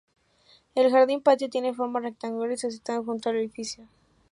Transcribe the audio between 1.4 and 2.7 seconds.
tiene forma rectangular y